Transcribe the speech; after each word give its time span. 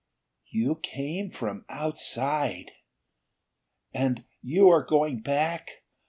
"You 0.49 0.79
came 0.81 1.29
from 1.29 1.63
outside! 1.69 2.71
And 3.93 4.23
you 4.41 4.67
are 4.71 4.83
going 4.83 5.19
back? 5.21 5.69